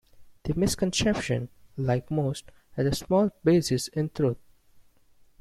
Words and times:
The 0.45 0.55
misconception, 0.55 1.49
like 1.77 2.09
most, 2.09 2.45
has 2.71 2.87
a 2.87 2.95
small 3.05 3.29
basis 3.43 3.87
in 3.89 4.09
truth. 4.09 4.37